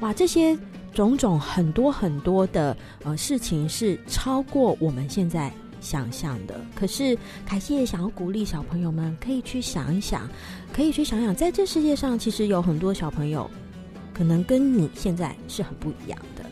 [0.02, 0.58] 哇，这些
[0.94, 6.60] 种种很多很多的呃事情是超过我们现在想象的。
[6.76, 10.30] 可是凯西也想要鼓励小朋友们，可以去想一想，
[10.74, 13.50] 可以去想想，在这世界上其实有很多小朋友，
[14.14, 16.44] 可能跟你现在是很不一样的。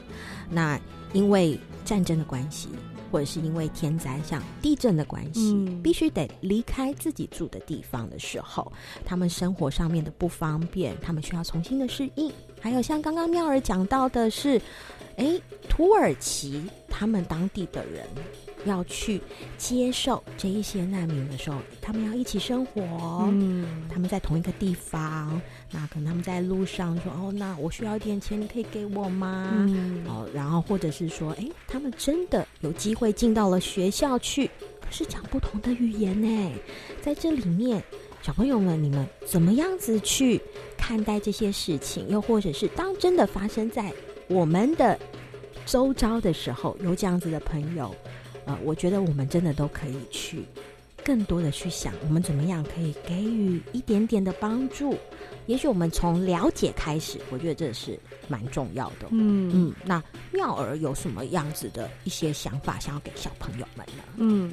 [0.49, 0.79] 那
[1.13, 2.69] 因为战争的关系。
[3.11, 8.71] 或者是因为天灾像地震的关系，嗯必须得离开自己住的地方的时候，
[9.05, 12.31] 他们生活上面的不方便，他们需要重新的适应。
[12.61, 14.61] 还有像刚刚妙儿讲到的是，
[15.15, 18.05] 诶，土耳其他们当地的人。
[18.65, 19.21] 要去
[19.57, 22.81] 接受这一些难民的时候，他们要一起生活，
[23.31, 25.41] 嗯，他们在同一个地方，
[25.71, 34.47] 那可能他们在路上说：“哦，那我需要一点钱，你可以给我吗？”嗯哦，然后或者是说：“哎，他们真的有机会进到了学校去，
[34.81, 36.51] 可是讲不同的语言呢。”
[37.01, 37.81] 在这里面，
[38.21, 40.41] 小朋友们，你们怎么样子去
[40.77, 42.07] 看待这些事情？
[42.09, 43.93] 又或者是当真的发生在
[44.27, 44.99] 我们的
[45.65, 47.95] 周遭的时候，有这样子的朋友？
[48.49, 50.43] 呃，我觉得我们真的都可以去
[51.05, 54.97] 更多的去想，我们怎么样可以给予一点点的帮助。
[55.45, 59.07] 也许我们从了解开始，我觉得这是蛮重要的。
[59.11, 64.03] 嗯嗯，那妙儿有什么样子的一些想法，想要给小朋友们呢？
[64.17, 64.51] 嗯，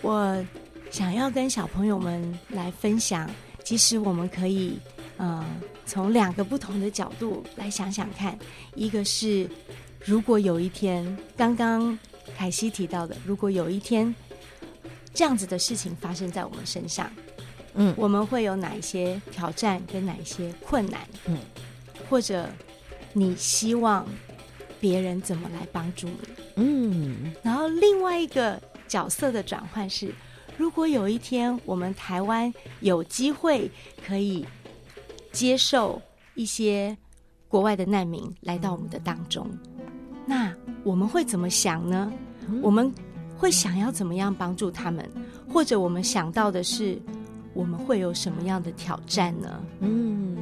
[0.00, 0.42] 我
[0.90, 3.30] 想要跟小朋友们来分享，
[3.64, 4.78] 其实我们可以，
[5.18, 5.44] 呃，
[5.84, 8.38] 从两个不同的角度来想想看。
[8.74, 9.46] 一个是，
[10.02, 11.98] 如果有一天，刚刚。
[12.38, 14.14] 凯西提到的，如果有一天
[15.12, 17.10] 这样子的事情发生在我们身上，
[17.74, 21.00] 嗯，我们会有哪一些挑战跟哪一些困难？
[21.26, 21.36] 嗯，
[22.08, 22.48] 或者
[23.12, 24.06] 你希望
[24.78, 26.16] 别人怎么来帮助你？
[26.54, 30.14] 嗯，然后另外一个角色的转换是，
[30.56, 33.68] 如果有一天我们台湾有机会
[34.06, 34.46] 可以
[35.32, 36.00] 接受
[36.36, 36.96] 一些
[37.48, 39.50] 国外的难民来到我们的当中，
[40.24, 42.12] 那我们会怎么想呢？
[42.62, 42.92] 我们
[43.36, 45.08] 会想要怎么样帮助他们，
[45.48, 47.00] 或者我们想到的是，
[47.54, 49.60] 我们会有什么样的挑战呢？
[49.80, 50.36] 嗯，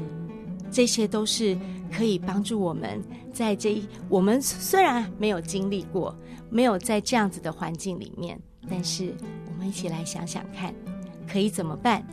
[0.70, 1.56] 这些都是
[1.92, 3.02] 可以帮助我们
[3.32, 6.14] 在这一，我们虽然没有经历过，
[6.48, 8.38] 没有在这样子的环境里面，
[8.68, 9.14] 但是
[9.46, 10.74] 我们一起来想想看，
[11.30, 12.06] 可以怎么办，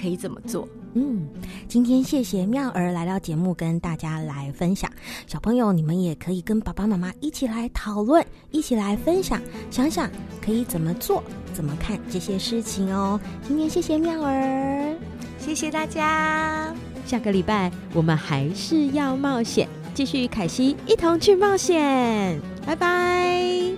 [0.00, 0.68] 可以怎么做。
[0.94, 1.28] 嗯，
[1.68, 4.90] 今天谢谢妙儿来到节目跟大家来分享。
[5.26, 10.10] 小朋友，你们也可以跟爸爸妈妈一起来讨论，一起来分享，想想
[10.44, 11.22] 可以怎么做，
[11.52, 13.20] 怎么看这些事情哦。
[13.46, 14.96] 今天谢谢妙儿，
[15.38, 16.74] 谢谢大家。
[17.06, 22.40] 下个礼拜我们还是要冒险，继续凯西一同去冒险。
[22.66, 23.77] 拜拜。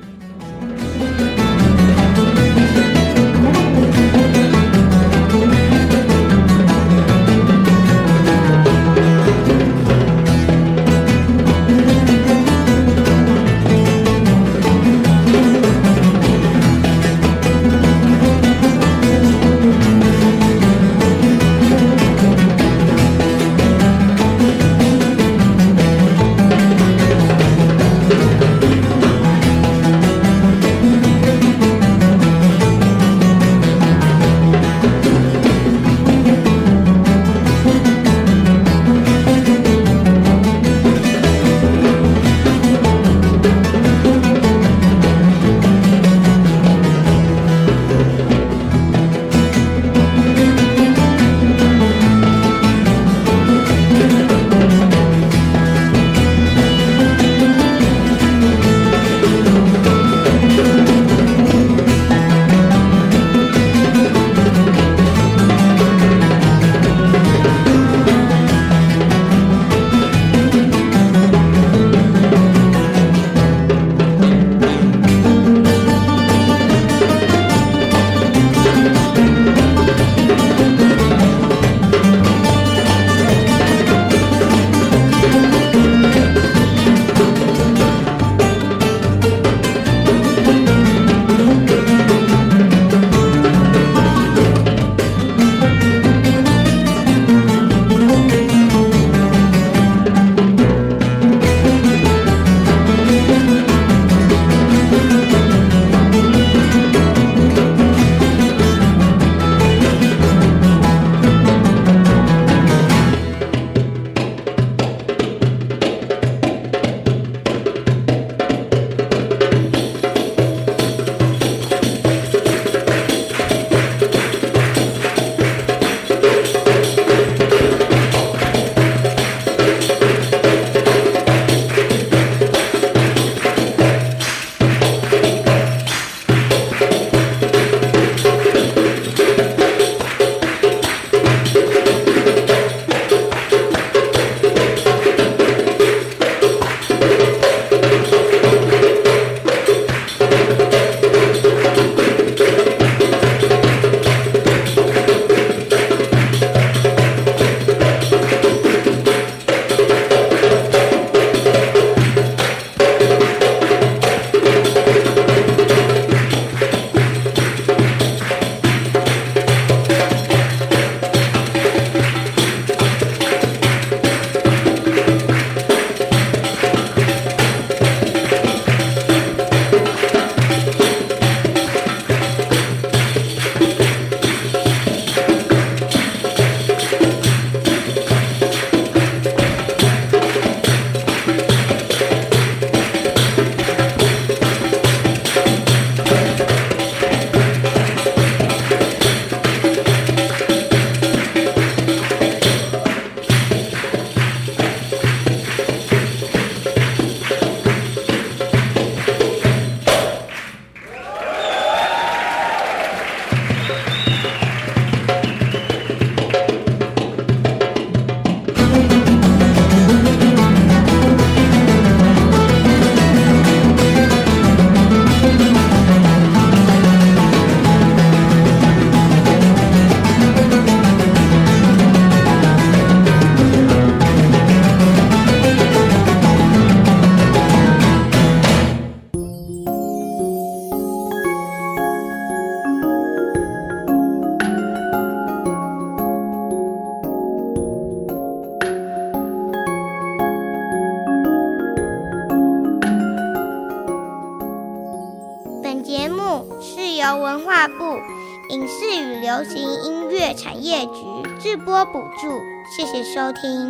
[262.68, 263.69] 谢谢收听。